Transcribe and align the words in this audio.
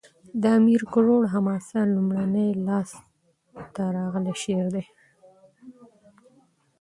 د 0.41 0.43
امیر 0.59 0.81
کروړ 0.93 1.21
حماسه؛ 1.33 1.81
لومړنی 1.95 2.47
لاس 2.67 2.89
ته 3.73 3.83
راغلی 3.97 4.33
شعر 4.41 4.65
دﺉ. 4.73 4.87